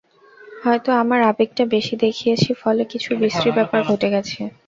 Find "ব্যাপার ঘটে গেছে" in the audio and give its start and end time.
3.57-4.39